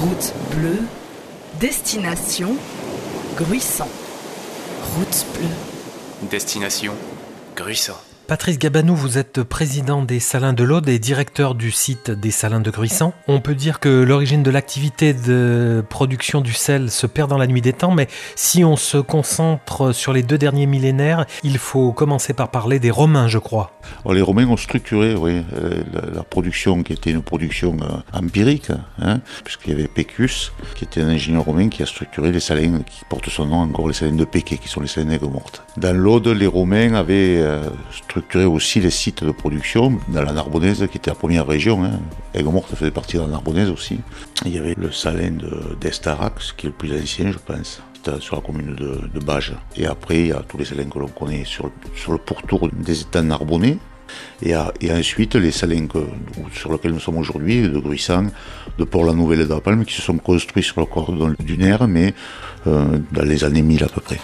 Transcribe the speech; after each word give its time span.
Route 0.00 0.32
bleue, 0.52 0.86
destination 1.60 2.56
Gruissant. 3.36 3.88
Route 4.96 5.26
bleue. 5.34 6.28
Destination 6.30 6.94
Gruissant. 7.54 7.98
Patrice 8.30 8.60
Gabanou, 8.60 8.94
vous 8.94 9.18
êtes 9.18 9.42
président 9.42 10.04
des 10.04 10.20
Salins 10.20 10.52
de 10.52 10.62
l'Aude 10.62 10.88
et 10.88 11.00
directeur 11.00 11.56
du 11.56 11.72
site 11.72 12.12
des 12.12 12.30
Salins 12.30 12.60
de 12.60 12.70
Gruissant. 12.70 13.12
On 13.26 13.40
peut 13.40 13.56
dire 13.56 13.80
que 13.80 13.88
l'origine 13.88 14.44
de 14.44 14.52
l'activité 14.52 15.12
de 15.12 15.82
production 15.90 16.40
du 16.40 16.52
sel 16.52 16.92
se 16.92 17.08
perd 17.08 17.28
dans 17.28 17.38
la 17.38 17.48
nuit 17.48 17.60
des 17.60 17.72
temps, 17.72 17.90
mais 17.90 18.06
si 18.36 18.62
on 18.64 18.76
se 18.76 18.98
concentre 18.98 19.90
sur 19.90 20.12
les 20.12 20.22
deux 20.22 20.38
derniers 20.38 20.66
millénaires, 20.66 21.26
il 21.42 21.58
faut 21.58 21.90
commencer 21.90 22.32
par 22.32 22.52
parler 22.52 22.78
des 22.78 22.92
Romains, 22.92 23.26
je 23.26 23.38
crois. 23.38 23.72
les 24.08 24.22
Romains 24.22 24.46
ont 24.46 24.56
structuré 24.56 25.16
oui, 25.16 25.42
euh, 25.54 25.82
la, 26.14 26.22
production 26.22 26.84
qui 26.84 26.92
était 26.92 27.10
une 27.10 27.22
production 27.22 27.76
euh, 27.82 28.16
empirique, 28.16 28.70
hein, 29.02 29.18
puisqu'il 29.42 29.72
y 29.72 29.74
avait 29.74 29.88
Pécus, 29.88 30.52
qui 30.76 30.84
était 30.84 31.00
un 31.00 31.08
ingénieur 31.08 31.42
romain 31.42 31.68
qui 31.68 31.82
a 31.82 31.86
structuré 31.86 32.30
les 32.30 32.38
salins 32.38 32.82
qui 32.82 33.04
portent 33.08 33.28
son 33.28 33.46
nom 33.46 33.62
encore, 33.62 33.88
les 33.88 33.94
salins 33.94 34.14
de 34.14 34.24
Péquet, 34.24 34.58
qui 34.58 34.68
sont 34.68 34.80
les 34.80 34.86
salins 34.86 35.18
mortes. 35.20 35.64
Dans 35.76 35.96
l'Aude, 35.96 36.28
les 36.28 36.46
Romains 36.46 36.94
avaient 36.94 37.38
euh, 37.38 37.64
structuré 37.90 38.19
structuré 38.20 38.44
aussi 38.44 38.80
les 38.80 38.90
sites 38.90 39.24
de 39.24 39.30
production 39.30 39.98
dans 40.08 40.22
la 40.22 40.32
Narbonnaise, 40.32 40.86
qui 40.90 40.98
était 40.98 41.10
la 41.10 41.16
première 41.16 41.46
région. 41.46 41.82
Hein. 41.84 42.00
Aigues-Mortes 42.34 42.74
faisait 42.74 42.90
partie 42.90 43.16
de 43.16 43.22
la 43.22 43.28
Narbonnaise 43.28 43.70
aussi. 43.70 43.98
Il 44.44 44.54
y 44.54 44.58
avait 44.58 44.74
le 44.76 44.92
salin 44.92 45.38
d'Estarax, 45.80 46.52
qui 46.52 46.66
est 46.66 46.68
le 46.68 46.74
plus 46.74 46.92
ancien, 46.92 47.32
je 47.32 47.38
pense 47.38 47.80
sur 48.18 48.36
la 48.36 48.42
commune 48.42 48.74
de, 48.74 49.00
de 49.12 49.24
Bage. 49.24 49.54
Et 49.76 49.86
après, 49.86 50.20
il 50.20 50.26
y 50.28 50.32
a 50.32 50.42
tous 50.46 50.58
les 50.58 50.66
salins 50.66 50.88
que 50.90 50.98
l'on 50.98 51.08
connaît 51.08 51.44
sur, 51.44 51.70
le 52.08 52.18
pourtour 52.18 52.68
des 52.72 53.00
états 53.00 53.22
narbonnais. 53.22 53.78
Et, 54.42 54.54
ensuite, 54.90 55.36
les 55.36 55.50
salins 55.50 55.86
sur 56.52 56.72
lesquels 56.72 56.92
nous 56.92 57.00
sommes 57.00 57.18
aujourd'hui, 57.18 57.62
de 57.62 57.78
Gruissant, 57.78 58.26
de 58.78 58.84
Port-la-Nouvelle 58.84 59.42
et 59.42 59.44
de 59.44 59.54
la 59.54 59.60
Palme, 59.60 59.84
qui 59.84 59.94
se 59.94 60.02
sont 60.02 60.18
construits 60.18 60.62
sur 60.62 60.80
le 60.80 60.86
cordon 60.86 61.34
dunaire, 61.38 61.88
mais 61.88 62.14
euh, 62.66 62.98
dans 63.12 63.22
les 63.22 63.44
années 63.44 63.62
1000 63.62 63.84
à 63.84 63.88
peu 63.88 64.00
près. 64.00 64.20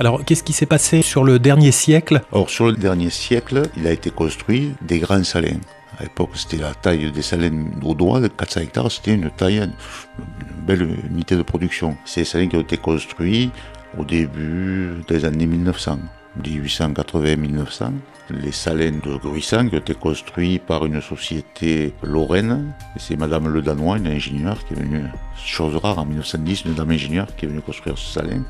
Alors, 0.00 0.24
qu'est-ce 0.24 0.42
qui 0.42 0.54
s'est 0.54 0.64
passé 0.64 1.02
sur 1.02 1.24
le 1.24 1.38
dernier 1.38 1.72
siècle? 1.72 2.22
Alors, 2.32 2.48
sur 2.48 2.68
le 2.68 2.72
dernier 2.72 3.10
siècle, 3.10 3.64
il 3.76 3.86
a 3.86 3.92
été 3.92 4.08
construit 4.08 4.72
des 4.80 4.98
grands 4.98 5.22
salins. 5.24 5.60
À 5.98 6.04
l'époque, 6.04 6.30
c'était 6.36 6.56
la 6.56 6.72
taille 6.72 7.12
des 7.12 7.20
salins 7.20 7.66
au 7.84 7.94
doigt, 7.94 8.18
de 8.18 8.28
400 8.28 8.60
hectares, 8.62 8.90
c'était 8.90 9.12
une 9.12 9.30
taille, 9.30 9.58
une 9.58 10.64
belle 10.66 10.88
unité 11.10 11.36
de 11.36 11.42
production. 11.42 11.98
Ces 12.06 12.24
salins 12.24 12.46
qui 12.46 12.56
ont 12.56 12.62
été 12.62 12.78
construits 12.78 13.50
au 13.98 14.06
début 14.06 15.02
des 15.06 15.26
années 15.26 15.44
1900. 15.44 15.98
1880-1900, 16.42 17.90
les 18.30 18.52
salins 18.52 19.00
de 19.04 19.16
Gruissant 19.16 19.68
qui 19.68 19.74
ont 19.74 19.80
été 19.80 19.94
construits 19.94 20.60
par 20.60 20.86
une 20.86 21.02
société 21.02 21.92
lorraine. 22.02 22.72
C'est 22.96 23.16
Madame 23.16 23.48
Le 23.48 23.60
Danois, 23.60 23.98
une 23.98 24.06
ingénieure 24.06 24.64
qui 24.64 24.74
est 24.74 24.78
venue, 24.78 25.02
chose 25.44 25.76
rare 25.76 25.98
en 25.98 26.06
1910, 26.06 26.66
une 26.66 26.74
dame 26.74 26.92
ingénieure 26.92 27.34
qui 27.36 27.44
est 27.44 27.48
venue 27.48 27.60
construire 27.60 27.98
ce 27.98 28.14
salin 28.14 28.44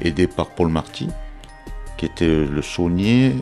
aidé 0.00 0.26
par 0.26 0.48
Paul 0.50 0.68
Marty, 0.68 1.08
qui 1.96 2.06
était 2.06 2.44
le 2.46 2.62
saunier 2.62 3.36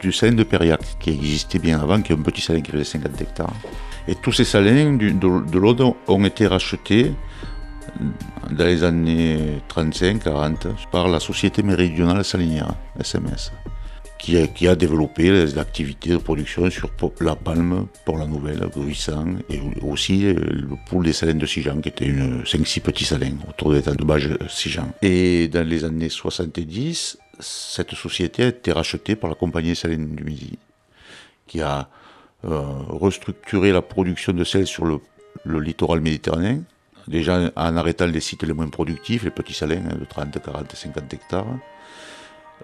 du 0.00 0.12
salin 0.12 0.32
de 0.32 0.42
Périac, 0.42 0.80
qui 0.98 1.10
existait 1.10 1.58
bien 1.58 1.80
avant, 1.80 2.02
qui 2.02 2.12
est 2.12 2.16
un 2.16 2.22
petit 2.22 2.40
salin 2.40 2.60
qui 2.60 2.72
faisait 2.72 2.84
50 2.84 3.20
hectares. 3.20 3.54
Et 4.08 4.14
tous 4.14 4.32
ces 4.32 4.44
salins 4.44 4.94
de, 4.94 5.10
de 5.10 5.58
l'Aude 5.58 5.82
ont 6.08 6.24
été 6.24 6.46
rachetés 6.46 7.12
dans 8.50 8.64
les 8.64 8.84
années 8.84 9.60
35-40 9.68 10.88
par 10.90 11.08
la 11.08 11.20
Société 11.20 11.62
Méridionale 11.62 12.24
Salinière, 12.24 12.74
SMS 12.98 13.52
qui 14.20 14.68
a, 14.68 14.76
développé 14.76 15.30
les 15.30 15.58
activités 15.58 16.10
de 16.10 16.18
production 16.18 16.70
sur 16.70 16.90
La 17.20 17.34
Palme, 17.34 17.86
pour 18.04 18.18
la 18.18 18.26
Nouvelle, 18.26 18.60
Gruissant, 18.68 19.36
et 19.48 19.60
aussi 19.82 20.26
euh, 20.26 20.34
le 20.34 20.76
pool 20.86 21.06
des 21.06 21.12
salins 21.12 21.34
de 21.34 21.46
Sijan, 21.46 21.80
qui 21.80 21.88
était 21.88 22.06
une 22.06 22.42
5-6 22.42 22.80
petits 22.80 23.06
salins 23.06 23.36
autour 23.48 23.70
de 23.70 23.76
l'état 23.76 23.94
de 23.94 24.38
Sijan. 24.48 24.88
Et 25.00 25.48
dans 25.48 25.66
les 25.66 25.84
années 25.84 26.10
70, 26.10 27.18
cette 27.38 27.94
société 27.94 28.44
a 28.44 28.48
été 28.48 28.72
rachetée 28.72 29.16
par 29.16 29.30
la 29.30 29.36
compagnie 29.36 29.74
Salines 29.74 30.14
du 30.14 30.24
Midi, 30.24 30.58
qui 31.46 31.62
a 31.62 31.88
euh, 32.44 32.60
restructuré 32.88 33.72
la 33.72 33.82
production 33.82 34.32
de 34.32 34.44
sel 34.44 34.66
sur 34.66 34.84
le, 34.84 35.00
littoral 35.46 36.00
méditerranéen, 36.00 36.62
déjà 37.08 37.50
en 37.56 37.76
arrêtant 37.76 38.06
les 38.06 38.20
sites 38.20 38.42
les 38.42 38.52
moins 38.52 38.68
productifs, 38.68 39.24
les 39.24 39.30
petits 39.30 39.54
salins 39.54 39.82
hein, 39.90 39.96
de 39.98 40.04
30, 40.04 40.42
40, 40.42 40.76
50 40.76 41.14
hectares, 41.14 41.46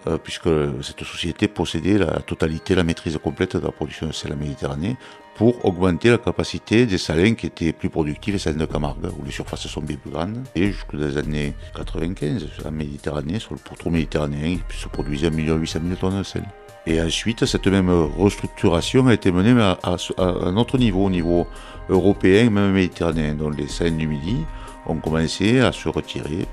euh, 0.06 0.18
puisque 0.18 0.48
cette 0.82 1.04
société 1.04 1.48
possédait 1.48 1.98
la 1.98 2.20
totalité, 2.20 2.74
la 2.74 2.84
maîtrise 2.84 3.18
complète 3.22 3.56
de 3.56 3.64
la 3.64 3.72
production 3.72 4.06
de 4.06 4.12
sel 4.12 4.32
en 4.32 4.36
Méditerranée, 4.36 4.96
pour 5.36 5.62
augmenter 5.66 6.10
la 6.10 6.18
capacité 6.18 6.86
des 6.86 6.96
salins 6.96 7.34
qui 7.34 7.46
étaient 7.46 7.72
plus 7.72 7.90
productifs, 7.90 8.32
les 8.32 8.38
salins 8.38 8.56
de 8.56 8.64
Camargue, 8.64 9.06
où 9.18 9.24
les 9.24 9.30
surfaces 9.30 9.66
sont 9.66 9.82
bien 9.82 9.96
plus 9.96 10.10
grandes. 10.10 10.42
Et 10.54 10.72
jusqu'aux 10.72 10.96
années 11.18 11.54
95, 11.74 12.46
en 12.64 12.70
Méditerranée, 12.70 13.38
sur 13.38 13.52
le 13.52 13.60
pourtour 13.60 13.92
méditerranéen, 13.92 14.56
il 14.56 14.76
se 14.76 14.88
produisait 14.88 15.26
1 15.26 15.56
800 15.56 15.80
000 15.84 15.96
tonnes 15.96 16.18
de 16.18 16.22
sel. 16.22 16.44
Et 16.86 17.02
ensuite, 17.02 17.44
cette 17.44 17.66
même 17.66 17.90
restructuration 17.90 19.08
a 19.08 19.14
été 19.14 19.30
menée 19.30 19.60
à, 19.60 19.96
un 20.18 20.56
autre 20.56 20.78
niveau, 20.78 21.04
au 21.04 21.10
niveau 21.10 21.46
européen, 21.90 22.48
même 22.48 22.72
méditerranéen, 22.72 23.34
dont 23.34 23.50
les 23.50 23.68
salins 23.68 23.96
du 23.96 24.06
Midi 24.06 24.38
ont 24.86 24.96
commencé 24.96 25.60
à 25.60 25.72
se 25.72 25.88
retirer 25.88 26.46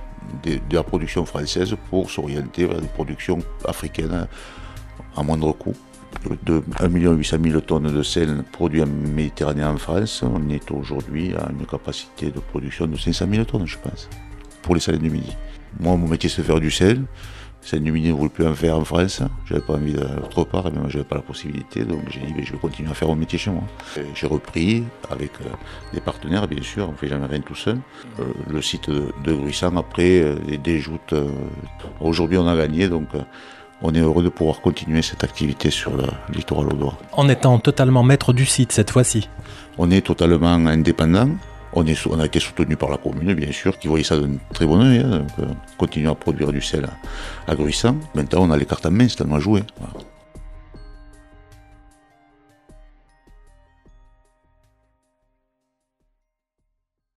de, 0.44 0.60
la 0.72 0.84
production 0.84 1.26
française 1.26 1.76
pour 1.90 2.10
s'orienter 2.10 2.66
vers 2.66 2.82
des 2.82 2.88
productions 2.88 3.40
africaines 3.66 4.28
à 5.16 5.24
moindre 5.24 5.52
coût. 5.54 5.76
De 6.46 6.64
1 6.80 6.88
800 6.90 7.38
000 7.44 7.60
tonnes 7.62 7.92
de 7.92 8.04
sel 8.04 8.44
produits 8.52 8.84
en 8.84 8.88
Méditerranée 8.88 9.64
en 9.64 9.78
France, 9.78 10.24
on 10.24 10.50
est 10.50 10.70
aujourd'hui 10.72 11.34
à 11.36 11.50
une 11.52 11.66
capacité 11.66 12.30
de 12.30 12.40
production 12.40 12.86
de 12.88 12.96
500 12.96 13.26
000 13.30 13.44
tonnes, 13.46 13.66
je 13.66 13.78
pense, 13.80 14.10
pour 14.62 14.76
les 14.76 14.82
salins 14.82 15.00
du 15.00 15.10
Midi. 15.10 15.36
Moi, 15.80 15.98
mon 15.98 16.08
métier, 16.08 16.30
c'est 16.30 16.44
faire 16.44 16.60
du 16.60 16.72
sel. 16.72 17.04
C'est 17.66 17.78
une 17.78 17.86
ne 17.86 18.12
voulait 18.12 18.30
plus 18.30 18.46
en 18.46 18.54
faire 18.54 18.78
en 18.78 18.84
France. 18.84 19.22
J'avais 19.46 19.62
pas 19.62 19.74
envie 19.74 19.94
d'autre 19.94 20.44
part, 20.44 20.66
mais 20.66 20.90
j'avais 20.90 21.06
pas 21.06 21.16
la 21.16 21.22
possibilité. 21.22 21.86
Donc 21.86 22.02
j'ai 22.10 22.20
dit, 22.20 22.34
ben, 22.34 22.44
je 22.44 22.52
vais 22.52 22.58
continuer 22.58 22.92
à 22.92 22.94
faire 22.94 23.08
mon 23.08 23.16
métier 23.16 23.40
chez 23.40 23.52
moi. 23.52 23.64
J'ai 24.14 24.28
repris 24.28 24.84
avec 25.10 25.32
euh, 25.42 25.50
des 25.94 26.02
partenaires, 26.02 26.48
bien 26.48 26.62
sûr. 26.62 26.90
On 26.90 26.94
fait 26.94 27.08
jamais 27.08 27.26
rien 27.26 27.40
tout 27.40 27.56
seul. 27.56 27.78
Euh, 28.20 28.24
le 28.50 28.62
site 28.62 28.90
de, 28.90 29.14
de 29.24 29.78
après, 29.78 30.22
euh, 30.22 30.36
des 30.62 30.80
joutes. 30.80 31.16
Aujourd'hui, 32.02 32.38
on 32.38 32.48
a 32.48 32.56
gagné, 32.56 32.90
donc 32.90 33.08
on 33.82 33.94
est 33.94 34.00
heureux 34.00 34.24
de 34.24 34.30
pouvoir 34.30 34.62
continuer 34.62 35.02
cette 35.02 35.24
activité 35.24 35.70
sur 35.70 35.96
le 35.96 36.04
littoral 36.34 36.68
audois. 36.68 36.98
En 37.14 37.30
étant 37.30 37.60
totalement 37.60 38.04
maître 38.04 38.34
du 38.34 38.46
site 38.46 38.72
cette 38.72 38.92
fois-ci 38.92 39.30
On 39.78 39.90
est 39.92 40.02
totalement 40.02 40.48
indépendant. 40.48 41.30
On, 41.76 41.86
a 42.20 42.26
été 42.26 42.40
soutenu 42.40 42.76
par 42.76 42.90
la 42.90 42.98
commune, 42.98 43.34
bien 43.34 43.52
sûr, 43.52 43.78
qui 43.80 43.88
voyait 43.88 44.04
ça 44.04 44.18
d'un 44.18 44.38
très 44.54 44.66
bon 44.66 44.80
oeil. 44.82 45.00
Hein, 45.00 45.26
euh, 45.40 45.46
continuer 45.78 46.10
à 46.10 46.16
produire 46.16 46.52
du 46.52 46.62
sel 46.62 46.86
à. 46.86 47.96
Maintenant, 48.14 48.44
on 48.44 48.52
a 48.52 48.58
les 48.58 48.66
cartes 48.66 48.86
en 48.86 48.92
main, 48.92 49.08
c'est 49.10 49.18
tellement 49.18 49.40
joué. 49.40 49.64